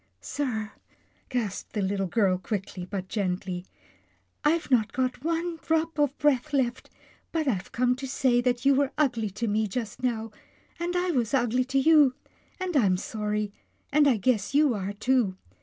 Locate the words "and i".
10.79-11.11, 13.93-14.17